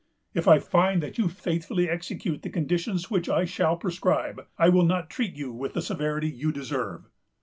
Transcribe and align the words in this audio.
If 0.33 0.47
I 0.47 0.57
find 0.57 0.99
that 1.03 1.19
you 1.19 1.27
faithfully 1.29 1.87
execute 1.87 2.41
the 2.41 2.49
conditions 2.49 3.11
which 3.11 3.29
I 3.29 3.45
shall 3.45 3.77
prescribe, 3.77 4.47
I 4.57 4.67
will 4.67 4.81
not 4.87 5.11
treat 5.11 5.35
you 5.37 5.53
with 5.53 5.73
the 5.73 5.81
severity 5.83 6.27
you 6.27 6.51
deserve. 6.51 7.07